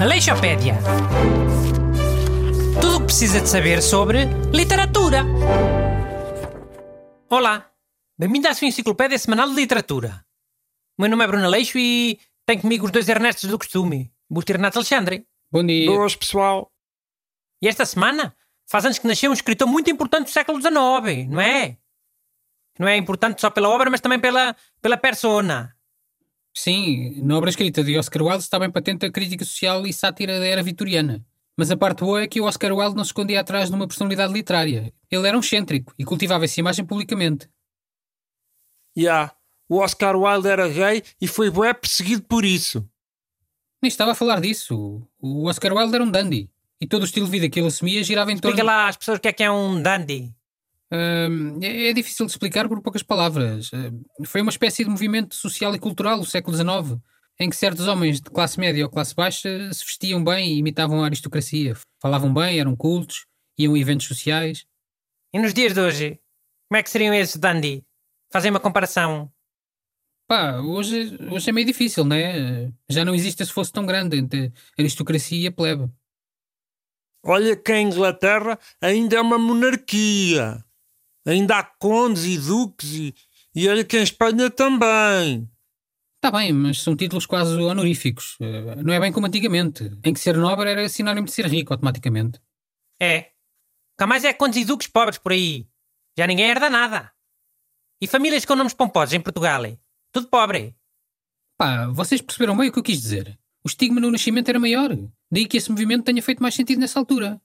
Aleixopédia. 0.00 0.78
Tudo 2.80 2.96
o 2.96 3.00
que 3.00 3.06
precisa 3.06 3.42
de 3.42 3.48
saber 3.48 3.82
sobre 3.82 4.24
literatura. 4.50 5.26
Olá, 7.28 7.70
bem-vindo 8.18 8.48
à 8.48 8.54
sua 8.54 8.66
enciclopédia 8.66 9.18
semanal 9.18 9.50
de 9.50 9.56
literatura. 9.56 10.24
O 10.96 11.02
meu 11.02 11.10
nome 11.10 11.24
é 11.24 11.26
Bruno 11.26 11.44
Aleixo 11.44 11.76
e 11.76 12.18
tenho 12.46 12.62
comigo 12.62 12.86
os 12.86 12.92
dois 12.92 13.10
Ernestos 13.10 13.50
do 13.50 13.58
costume, 13.58 14.10
Busto 14.30 14.50
e 14.50 14.54
Renato 14.54 14.78
Alexandre. 14.78 15.26
Bom 15.52 15.62
dia. 15.66 15.90
Boas, 15.90 16.16
pessoal. 16.16 16.72
E 17.60 17.68
esta 17.68 17.84
semana 17.84 18.34
faz 18.66 18.86
anos 18.86 18.98
que 18.98 19.06
nasceu 19.06 19.30
um 19.30 19.34
escritor 19.34 19.68
muito 19.68 19.90
importante 19.90 20.28
do 20.28 20.30
século 20.30 20.58
XIX, 20.58 21.28
não 21.28 21.42
é? 21.42 21.76
Não 22.78 22.88
é 22.88 22.96
importante 22.96 23.38
só 23.38 23.50
pela 23.50 23.68
obra, 23.68 23.90
mas 23.90 24.00
também 24.00 24.18
pela, 24.18 24.56
pela 24.80 24.96
persona. 24.96 25.76
Sim, 26.60 27.22
na 27.22 27.36
obra 27.36 27.50
escrita 27.50 27.84
de 27.84 27.96
Oscar 27.96 28.20
Wilde 28.20 28.42
está 28.42 28.58
bem 28.58 28.68
patente 28.68 29.06
a 29.06 29.12
crítica 29.12 29.44
social 29.44 29.86
e 29.86 29.92
sátira 29.92 30.40
da 30.40 30.44
era 30.44 30.60
vitoriana. 30.60 31.24
Mas 31.56 31.70
a 31.70 31.76
parte 31.76 32.00
boa 32.00 32.20
é 32.20 32.26
que 32.26 32.40
o 32.40 32.46
Oscar 32.46 32.72
Wilde 32.72 32.96
não 32.96 33.04
se 33.04 33.10
escondia 33.10 33.40
atrás 33.40 33.68
de 33.68 33.76
uma 33.76 33.86
personalidade 33.86 34.32
literária. 34.32 34.92
Ele 35.08 35.28
era 35.28 35.36
um 35.36 35.40
excêntrico 35.40 35.94
e 35.96 36.04
cultivava 36.04 36.46
essa 36.46 36.58
imagem 36.58 36.84
publicamente. 36.84 37.48
Já, 38.96 39.02
yeah. 39.02 39.34
o 39.68 39.76
Oscar 39.76 40.16
Wilde 40.16 40.48
era 40.48 40.68
gay 40.68 41.04
e 41.20 41.28
foi 41.28 41.48
bué 41.48 41.72
perseguido 41.72 42.22
por 42.22 42.44
isso. 42.44 42.84
Nem 43.80 43.86
estava 43.86 44.10
a 44.10 44.16
falar 44.16 44.40
disso. 44.40 45.00
O 45.20 45.44
Oscar 45.44 45.72
Wilde 45.72 45.94
era 45.94 46.02
um 46.02 46.10
dandy. 46.10 46.50
E 46.80 46.88
todo 46.88 47.02
o 47.02 47.04
estilo 47.04 47.26
de 47.26 47.30
vida 47.30 47.48
que 47.48 47.60
ele 47.60 47.68
assumia 47.68 48.02
girava 48.02 48.32
em 48.32 48.36
torno... 48.36 48.56
Explica 48.56 48.66
lá 48.66 48.88
às 48.88 48.96
pessoas 48.96 49.18
o 49.18 49.20
que 49.20 49.28
é 49.28 49.32
que 49.32 49.44
é 49.44 49.50
um 49.50 49.80
dandy. 49.80 50.34
Uh, 50.90 51.62
é, 51.62 51.92
difícil 51.92 52.24
de 52.24 52.32
explicar 52.32 52.66
por 52.68 52.80
poucas 52.80 53.02
palavras. 53.02 53.70
Uh, 53.72 54.24
foi 54.26 54.40
uma 54.40 54.50
espécie 54.50 54.84
de 54.84 54.90
movimento 54.90 55.34
social 55.34 55.74
e 55.74 55.78
cultural 55.78 56.18
do 56.18 56.24
século 56.24 56.56
XIX, 56.56 57.00
em 57.38 57.50
que 57.50 57.56
certos 57.56 57.86
homens 57.86 58.20
de 58.20 58.30
classe 58.30 58.58
média 58.58 58.84
ou 58.84 58.90
classe 58.90 59.14
baixa 59.14 59.72
se 59.72 59.84
vestiam 59.84 60.22
bem 60.24 60.54
e 60.54 60.58
imitavam 60.58 61.02
a 61.02 61.06
aristocracia. 61.06 61.76
Falavam 62.00 62.32
bem, 62.32 62.58
eram 62.58 62.74
cultos, 62.74 63.26
iam 63.58 63.74
a 63.74 63.78
eventos 63.78 64.06
sociais. 64.06 64.64
E 65.32 65.38
nos 65.38 65.52
dias 65.52 65.74
de 65.74 65.80
hoje, 65.80 66.20
como 66.68 66.78
é 66.78 66.82
que 66.82 66.90
seriam 66.90 67.14
esses 67.14 67.36
dandy? 67.36 67.84
Fazem 68.32 68.50
uma 68.50 68.60
comparação. 68.60 69.30
Pá, 70.26 70.58
hoje, 70.58 71.16
hoje 71.30 71.48
é 71.48 71.52
meio 71.52 71.66
difícil, 71.66 72.04
né? 72.04 72.70
Já 72.88 73.04
não 73.04 73.14
existe 73.14 73.42
esse 73.42 73.52
fosse 73.52 73.72
tão 73.72 73.86
grande 73.86 74.16
entre 74.18 74.52
a 74.78 74.82
aristocracia 74.82 75.38
e 75.38 75.46
a 75.46 75.52
plebe. 75.52 75.90
Olha 77.24 77.56
que 77.56 77.72
a 77.72 77.80
Inglaterra 77.80 78.58
ainda 78.80 79.16
é 79.16 79.20
uma 79.20 79.38
monarquia. 79.38 80.64
Ainda 81.28 81.58
há 81.58 81.62
condes 81.62 82.24
e 82.24 82.38
duques 82.38 82.90
e, 82.90 83.14
e 83.54 83.68
olha 83.68 83.84
que 83.84 83.98
em 83.98 84.02
Espanha 84.02 84.50
também. 84.50 85.46
Está 86.16 86.30
bem, 86.30 86.54
mas 86.54 86.80
são 86.80 86.96
títulos 86.96 87.26
quase 87.26 87.54
honoríficos. 87.54 88.38
Eh, 88.40 88.82
não 88.82 88.94
é 88.94 88.98
bem 88.98 89.12
como 89.12 89.26
antigamente, 89.26 89.84
em 90.02 90.14
que 90.14 90.20
ser 90.20 90.38
nobre 90.38 90.70
era 90.70 90.88
sinónimo 90.88 91.26
de 91.26 91.32
ser 91.32 91.46
rico 91.46 91.74
automaticamente. 91.74 92.40
É. 92.98 93.32
Cá 93.98 94.06
mais 94.06 94.24
é 94.24 94.32
condes 94.32 94.62
e 94.62 94.64
duques 94.64 94.88
pobres 94.88 95.18
por 95.18 95.32
aí. 95.32 95.68
Já 96.16 96.26
ninguém 96.26 96.46
herda 96.46 96.70
nada. 96.70 97.12
E 98.00 98.06
famílias 98.06 98.46
com 98.46 98.56
nomes 98.56 98.72
pomposos 98.72 99.12
em 99.12 99.20
Portugal. 99.20 99.62
Tudo 100.10 100.28
pobre. 100.28 100.74
Pá, 101.58 101.88
vocês 101.88 102.22
perceberam 102.22 102.56
bem 102.56 102.70
o 102.70 102.72
que 102.72 102.78
eu 102.78 102.82
quis 102.82 103.02
dizer. 103.02 103.38
O 103.62 103.68
estigma 103.68 104.00
no 104.00 104.10
nascimento 104.10 104.48
era 104.48 104.58
maior. 104.58 104.96
Daí 105.30 105.46
que 105.46 105.58
esse 105.58 105.70
movimento 105.70 106.04
tenha 106.04 106.22
feito 106.22 106.42
mais 106.42 106.54
sentido 106.54 106.78
nessa 106.78 106.98
altura. 106.98 107.40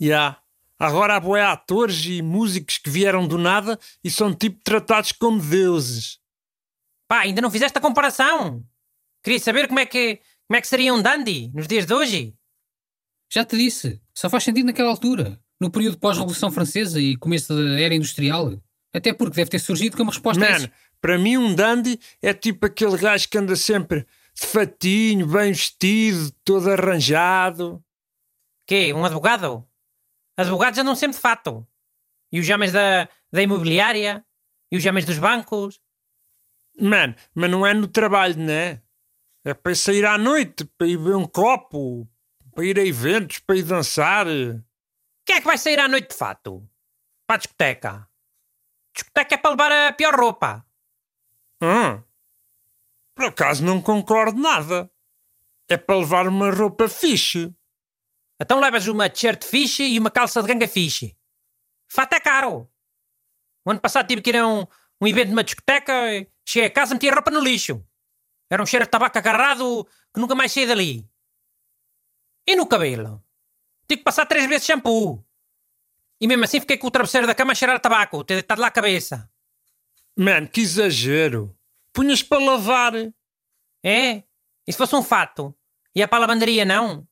Já. 0.00 0.06
Yeah. 0.06 0.41
Agora 0.82 1.14
há 1.14 1.20
boé 1.20 1.44
atores 1.44 2.04
e 2.06 2.20
músicos 2.20 2.76
que 2.76 2.90
vieram 2.90 3.28
do 3.28 3.38
nada 3.38 3.78
e 4.02 4.10
são 4.10 4.34
tipo 4.34 4.58
tratados 4.64 5.12
como 5.12 5.40
deuses. 5.40 6.18
Pá, 7.06 7.20
ainda 7.20 7.40
não 7.40 7.52
fizeste 7.52 7.78
a 7.78 7.80
comparação. 7.80 8.66
Queria 9.22 9.38
saber 9.38 9.68
como 9.68 9.78
é 9.78 9.86
que, 9.86 10.16
como 10.48 10.58
é 10.58 10.60
que 10.60 10.66
seria 10.66 10.92
um 10.92 11.00
dandy 11.00 11.52
nos 11.54 11.68
dias 11.68 11.86
de 11.86 11.94
hoje. 11.94 12.34
Já 13.32 13.44
te 13.44 13.56
disse, 13.56 14.02
só 14.12 14.28
faz 14.28 14.42
sentido 14.42 14.66
naquela 14.66 14.90
altura, 14.90 15.40
no 15.60 15.70
período 15.70 16.00
pós-Revolução 16.00 16.50
Francesa 16.50 17.00
e 17.00 17.16
começo 17.16 17.54
da 17.54 17.80
era 17.80 17.94
industrial. 17.94 18.60
Até 18.92 19.12
porque 19.12 19.36
deve 19.36 19.50
ter 19.50 19.60
surgido 19.60 19.96
como 19.96 20.10
resposta 20.10 20.40
Man, 20.40 20.52
a 20.52 20.58
isso. 20.58 20.70
para 21.00 21.16
mim 21.16 21.36
um 21.36 21.54
dandy 21.54 21.96
é 22.20 22.34
tipo 22.34 22.66
aquele 22.66 22.98
gajo 22.98 23.28
que 23.28 23.38
anda 23.38 23.54
sempre 23.54 24.04
de 24.34 24.46
fatinho, 24.48 25.28
bem 25.28 25.52
vestido, 25.52 26.32
todo 26.44 26.68
arranjado. 26.72 27.80
Quê? 28.66 28.92
Um 28.92 29.04
advogado? 29.04 29.64
Advogados 30.36 30.78
andam 30.78 30.94
sempre 30.94 31.16
de 31.16 31.22
fato. 31.22 31.66
E 32.30 32.40
os 32.40 32.48
homens 32.48 32.72
da, 32.72 33.08
da 33.30 33.42
imobiliária? 33.42 34.24
E 34.70 34.76
os 34.76 34.86
homens 34.86 35.04
dos 35.04 35.18
bancos? 35.18 35.80
Mano, 36.80 37.14
mas 37.34 37.50
não 37.50 37.66
é 37.66 37.74
no 37.74 37.86
trabalho, 37.86 38.38
né? 38.38 38.80
É 39.44 39.52
para 39.52 39.74
sair 39.74 40.06
à 40.06 40.16
noite, 40.16 40.64
para 40.64 40.86
ir 40.86 40.96
beber 40.96 41.16
um 41.16 41.26
copo, 41.26 42.08
para 42.54 42.64
ir 42.64 42.78
a 42.78 42.86
eventos, 42.86 43.38
para 43.40 43.56
ir 43.56 43.64
dançar. 43.64 44.26
Quem 45.24 45.36
é 45.36 45.40
que 45.40 45.46
vai 45.46 45.58
sair 45.58 45.78
à 45.78 45.88
noite 45.88 46.10
de 46.10 46.16
fato? 46.16 46.66
Para 47.26 47.36
a 47.36 47.38
discoteca. 47.38 48.08
Discoteca 48.94 49.34
é 49.34 49.38
para 49.38 49.50
levar 49.50 49.72
a 49.72 49.92
pior 49.92 50.14
roupa. 50.14 50.64
Hum. 51.60 52.02
Por 53.14 53.26
acaso 53.26 53.64
não 53.64 53.80
concordo 53.82 54.40
nada. 54.40 54.90
É 55.68 55.76
para 55.76 55.98
levar 55.98 56.26
uma 56.26 56.50
roupa 56.50 56.88
fixe. 56.88 57.54
Então 58.42 58.58
levas 58.58 58.88
uma 58.88 59.08
t-shirt 59.08 59.44
fixe 59.44 59.84
e 59.84 59.98
uma 60.00 60.10
calça 60.10 60.42
de 60.42 60.48
ganga 60.48 60.66
fixe. 60.66 61.16
Fato 61.88 62.14
é 62.14 62.20
caro. 62.20 62.68
O 63.64 63.70
ano 63.70 63.80
passado 63.80 64.08
tive 64.08 64.20
que 64.20 64.30
ir 64.30 64.36
a 64.36 64.46
um, 64.46 64.66
um 65.00 65.06
evento 65.06 65.28
numa 65.28 65.44
discoteca 65.44 65.92
e 66.12 66.28
cheguei 66.44 66.66
a 66.66 66.72
casa 66.72 66.92
e 66.92 66.94
meti 66.94 67.08
a 67.08 67.14
roupa 67.14 67.30
no 67.30 67.38
lixo. 67.38 67.86
Era 68.50 68.60
um 68.60 68.66
cheiro 68.66 68.84
de 68.84 68.90
tabaco 68.90 69.16
agarrado 69.16 69.84
que 70.12 70.20
nunca 70.20 70.34
mais 70.34 70.50
saí 70.50 70.66
dali. 70.66 71.08
E 72.44 72.56
no 72.56 72.66
cabelo? 72.66 73.24
Tive 73.86 73.98
que 73.98 74.04
passar 74.04 74.26
três 74.26 74.48
vezes 74.48 74.66
shampoo. 74.66 75.24
E 76.20 76.26
mesmo 76.26 76.44
assim 76.44 76.58
fiquei 76.58 76.76
com 76.76 76.88
o 76.88 76.90
travesseiro 76.90 77.28
da 77.28 77.36
cama 77.36 77.52
a 77.52 77.54
cheirar 77.54 77.76
a 77.76 77.80
tabaco, 77.80 78.24
ter 78.24 78.34
deitado 78.34 78.60
lá 78.60 78.66
a 78.66 78.72
cabeça. 78.72 79.30
Mano, 80.18 80.48
que 80.48 80.60
exagero. 80.60 81.56
Punhas 81.92 82.24
para 82.24 82.44
lavar. 82.44 82.92
É? 83.84 84.24
E 84.66 84.72
se 84.72 84.76
fosse 84.76 84.96
um 84.96 85.02
fato? 85.02 85.56
Ia 85.94 86.08
para 86.08 86.18
a 86.18 86.20
lavandaria, 86.22 86.64
não? 86.64 87.06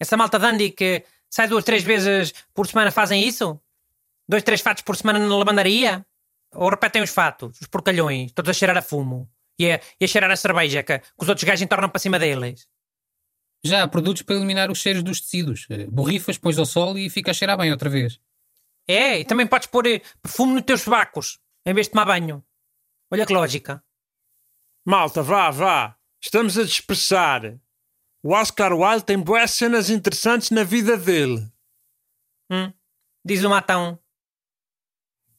Essa 0.00 0.16
malta 0.16 0.38
dandy 0.38 0.70
que 0.70 1.04
sai 1.28 1.48
duas, 1.48 1.64
três 1.64 1.82
vezes 1.82 2.32
por 2.54 2.66
semana 2.66 2.90
fazem 2.90 3.26
isso? 3.26 3.60
Dois, 4.28 4.42
três 4.42 4.60
fatos 4.60 4.82
por 4.82 4.96
semana 4.96 5.18
na 5.18 5.36
lavandaria? 5.36 6.06
Ou 6.54 6.68
repetem 6.70 7.02
os 7.02 7.10
fatos, 7.10 7.60
os 7.60 7.66
porcalhões, 7.66 8.32
todos 8.32 8.50
a 8.50 8.52
cheirar 8.52 8.76
a 8.76 8.82
fumo? 8.82 9.28
E 9.58 9.72
a, 9.72 9.80
e 10.00 10.04
a 10.04 10.08
cheirar 10.08 10.30
a 10.30 10.36
cerveja 10.36 10.82
que, 10.82 10.98
que 10.98 11.06
os 11.18 11.28
outros 11.28 11.44
gajos 11.44 11.62
entornam 11.62 11.88
para 11.88 11.98
cima 11.98 12.18
deles? 12.18 12.68
Já 13.64 13.82
há 13.82 13.88
produtos 13.88 14.22
para 14.22 14.36
eliminar 14.36 14.70
os 14.70 14.78
cheiros 14.78 15.02
dos 15.02 15.20
tecidos. 15.20 15.66
Borrifas, 15.90 16.38
pões 16.38 16.58
ao 16.58 16.66
sol 16.66 16.96
e 16.96 17.10
fica 17.10 17.32
a 17.32 17.34
cheirar 17.34 17.58
bem 17.58 17.72
outra 17.72 17.90
vez. 17.90 18.20
É, 18.86 19.18
e 19.18 19.24
também 19.24 19.46
podes 19.46 19.66
pôr 19.66 19.84
perfume 20.22 20.54
nos 20.54 20.62
teus 20.62 20.82
sobacos, 20.82 21.38
em 21.66 21.74
vez 21.74 21.88
de 21.88 21.92
tomar 21.92 22.06
banho. 22.06 22.42
Olha 23.10 23.26
que 23.26 23.32
lógica. 23.32 23.82
Malta, 24.86 25.22
vá, 25.22 25.50
vá. 25.50 25.98
Estamos 26.22 26.56
a 26.56 26.64
dispersar. 26.64 27.58
O 28.28 28.32
Oscar 28.32 28.74
Wilde 28.74 29.06
tem 29.06 29.18
boas 29.18 29.52
cenas 29.52 29.88
interessantes 29.88 30.50
na 30.50 30.62
vida 30.62 30.98
dele. 30.98 31.50
Hum, 32.52 32.70
diz 33.24 33.42
o 33.42 33.48
matão. 33.48 33.98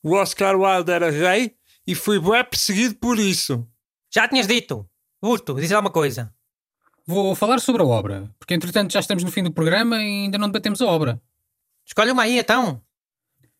O 0.00 0.12
Oscar 0.12 0.54
Wilde 0.54 0.92
era 0.92 1.10
gay 1.10 1.56
e 1.84 1.96
foi 1.96 2.20
bué 2.20 2.44
perseguido 2.44 2.94
por 2.94 3.18
isso. 3.18 3.68
Já 4.14 4.28
tinhas 4.28 4.46
dito. 4.46 4.88
Busto, 5.20 5.54
diz 5.54 5.72
alguma 5.72 5.90
coisa. 5.90 6.32
Vou 7.04 7.34
falar 7.34 7.58
sobre 7.58 7.82
a 7.82 7.84
obra, 7.84 8.32
porque 8.38 8.54
entretanto 8.54 8.92
já 8.92 9.00
estamos 9.00 9.24
no 9.24 9.32
fim 9.32 9.42
do 9.42 9.50
programa 9.50 9.96
e 9.96 10.22
ainda 10.22 10.38
não 10.38 10.46
debatemos 10.46 10.80
a 10.80 10.86
obra. 10.86 11.20
Escolhe 11.84 12.12
uma 12.12 12.22
aí, 12.22 12.38
então. 12.38 12.80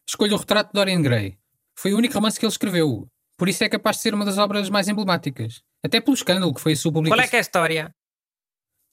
Escolho 0.06 0.36
o 0.36 0.38
retrato 0.38 0.68
de 0.68 0.74
Dorian 0.74 1.02
Gray. 1.02 1.36
Foi 1.74 1.92
o 1.92 1.96
único 1.96 2.14
romance 2.14 2.38
que 2.38 2.46
ele 2.46 2.52
escreveu. 2.52 3.10
Por 3.36 3.48
isso 3.48 3.64
é 3.64 3.68
capaz 3.68 3.96
de 3.96 4.02
ser 4.02 4.14
uma 4.14 4.24
das 4.24 4.38
obras 4.38 4.70
mais 4.70 4.86
emblemáticas. 4.86 5.64
Até 5.82 6.00
pelo 6.00 6.14
escândalo 6.14 6.54
que 6.54 6.60
foi 6.60 6.74
a 6.74 6.76
sua 6.76 6.92
publicação. 6.92 7.18
Qual 7.18 7.26
é 7.26 7.28
que 7.28 7.34
é 7.34 7.40
a 7.40 7.42
história? 7.42 7.95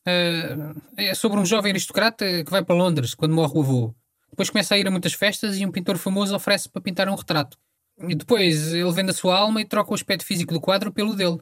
Uh, 0.07 0.81
é 0.97 1.15
sobre 1.15 1.39
um 1.39 1.45
jovem 1.45 1.71
aristocrata 1.71 2.43
que 2.43 2.51
vai 2.51 2.63
para 2.63 2.75
Londres 2.75 3.15
quando 3.15 3.33
morre 3.33 3.53
o 3.55 3.61
avô. 3.61 3.95
Depois 4.29 4.49
começa 4.49 4.75
a 4.75 4.77
ir 4.77 4.87
a 4.87 4.91
muitas 4.91 5.13
festas 5.13 5.57
e 5.57 5.65
um 5.65 5.71
pintor 5.71 5.97
famoso 5.97 6.35
oferece 6.35 6.67
para 6.67 6.81
pintar 6.81 7.07
um 7.07 7.15
retrato. 7.15 7.57
E 7.99 8.15
depois 8.15 8.73
ele 8.73 8.91
vende 8.91 9.11
a 9.11 9.13
sua 9.13 9.37
alma 9.37 9.61
e 9.61 9.65
troca 9.65 9.91
o 9.91 9.93
aspecto 9.93 10.25
físico 10.25 10.53
do 10.53 10.59
quadro 10.59 10.91
pelo 10.91 11.15
dele. 11.15 11.39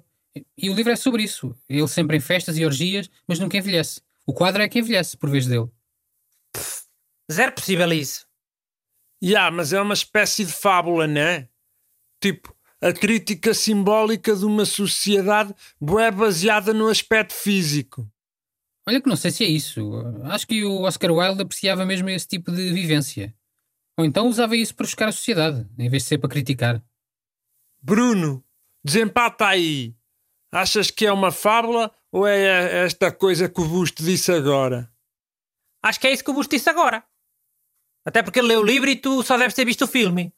E 0.57 0.69
o 0.69 0.73
livro 0.73 0.91
é 0.91 0.95
sobre 0.95 1.23
isso. 1.23 1.55
Ele 1.69 1.87
sempre 1.87 2.17
em 2.17 2.19
festas 2.19 2.57
e 2.57 2.65
orgias, 2.65 3.09
mas 3.27 3.39
nunca 3.39 3.57
envelhece. 3.57 4.01
O 4.25 4.33
quadro 4.33 4.61
é 4.61 4.69
que 4.69 4.79
envelhece, 4.79 5.17
por 5.17 5.29
vez 5.29 5.47
dele. 5.47 5.69
Pff, 6.53 6.83
zero 7.31 7.53
possível 7.53 7.91
isso. 7.91 8.27
Ya, 9.23 9.29
yeah, 9.29 9.55
mas 9.55 9.71
é 9.71 9.81
uma 9.81 9.93
espécie 9.93 10.45
de 10.45 10.51
fábula, 10.51 11.07
não 11.07 11.21
é? 11.21 11.47
Tipo, 12.21 12.55
a 12.81 12.91
crítica 12.91 13.53
simbólica 13.53 14.35
de 14.35 14.45
uma 14.45 14.65
sociedade 14.65 15.53
bué 15.79 16.11
baseada 16.11 16.73
no 16.73 16.87
aspecto 16.87 17.33
físico. 17.33 18.09
Olha 18.91 19.01
que 19.01 19.07
não 19.07 19.15
sei 19.15 19.31
se 19.31 19.45
é 19.45 19.47
isso. 19.47 19.89
Acho 20.25 20.45
que 20.45 20.65
o 20.65 20.81
Oscar 20.81 21.09
Wilde 21.09 21.43
apreciava 21.43 21.85
mesmo 21.85 22.09
esse 22.09 22.27
tipo 22.27 22.51
de 22.51 22.73
vivência. 22.73 23.33
Ou 23.97 24.03
então 24.03 24.27
usava 24.27 24.53
isso 24.53 24.75
para 24.75 24.85
buscar 24.85 25.07
a 25.07 25.13
sociedade, 25.13 25.65
em 25.79 25.89
vez 25.89 26.03
de 26.03 26.09
ser 26.09 26.17
para 26.17 26.29
criticar. 26.29 26.83
Bruno, 27.81 28.43
desempata 28.83 29.47
aí. 29.47 29.95
Achas 30.51 30.91
que 30.91 31.05
é 31.05 31.11
uma 31.13 31.31
fábula 31.31 31.89
ou 32.11 32.27
é 32.27 32.83
esta 32.83 33.13
coisa 33.13 33.47
que 33.47 33.61
o 33.61 33.65
Busto 33.65 34.03
disse 34.03 34.29
agora? 34.29 34.91
Acho 35.81 35.97
que 35.97 36.07
é 36.07 36.11
isso 36.11 36.25
que 36.25 36.31
o 36.31 36.33
Busto 36.33 36.53
disse 36.53 36.69
agora. 36.69 37.01
Até 38.03 38.21
porque 38.21 38.39
ele 38.39 38.49
leu 38.49 38.59
o 38.59 38.65
livro 38.65 38.89
e 38.89 38.97
tu 38.97 39.23
só 39.23 39.37
deves 39.37 39.53
ter 39.53 39.63
visto 39.63 39.85
o 39.85 39.87
filme. 39.87 40.33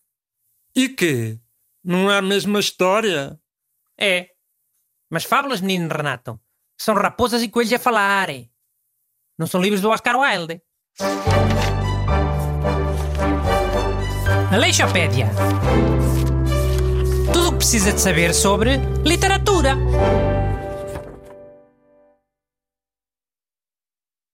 E 0.76 0.90
quê? 0.90 1.40
Não 1.84 2.12
é 2.12 2.20
a 2.20 2.22
mesma 2.22 2.60
história? 2.60 3.42
É. 3.98 4.30
Mas 5.10 5.24
fábulas, 5.24 5.60
menino 5.60 5.92
Renato, 5.92 6.40
são 6.78 6.96
raposas 6.96 7.42
e 7.42 7.50
coelhos 7.50 7.74
a 7.74 7.80
falarem. 7.80 8.50
Não 9.38 9.48
são 9.48 9.62
livros 9.62 9.82
do 9.82 9.90
Oscar 9.90 10.16
Wilde. 10.16 10.62
Aleixopédia. 14.52 15.30
Tudo 17.34 17.48
o 17.48 17.52
que 17.52 17.58
precisa 17.58 17.92
de 17.92 18.00
saber 18.00 18.34
sobre 18.34 18.78
literatura. 19.04 19.76